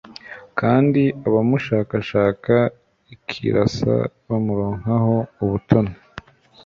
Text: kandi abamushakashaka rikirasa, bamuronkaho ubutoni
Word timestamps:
kandi 0.59 1.01
abamushakashaka 1.27 2.55
rikirasa, 3.07 3.93
bamuronkaho 4.27 5.15
ubutoni 5.43 5.93